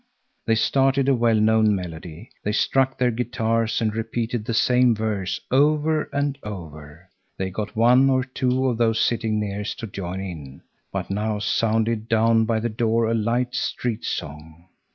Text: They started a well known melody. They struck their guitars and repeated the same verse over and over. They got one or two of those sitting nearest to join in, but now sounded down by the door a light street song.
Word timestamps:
They 0.47 0.55
started 0.55 1.07
a 1.07 1.13
well 1.13 1.39
known 1.39 1.75
melody. 1.75 2.31
They 2.43 2.53
struck 2.53 2.97
their 2.97 3.11
guitars 3.11 3.81
and 3.81 3.93
repeated 3.93 4.45
the 4.45 4.53
same 4.55 4.95
verse 4.95 5.39
over 5.51 6.05
and 6.11 6.39
over. 6.41 7.07
They 7.37 7.51
got 7.51 7.75
one 7.75 8.09
or 8.09 8.23
two 8.23 8.65
of 8.65 8.79
those 8.79 8.99
sitting 8.99 9.39
nearest 9.39 9.77
to 9.81 9.85
join 9.85 10.19
in, 10.19 10.63
but 10.91 11.11
now 11.11 11.37
sounded 11.37 12.09
down 12.09 12.45
by 12.45 12.59
the 12.61 12.67
door 12.67 13.11
a 13.11 13.13
light 13.13 13.53
street 13.53 14.03
song. 14.03 14.69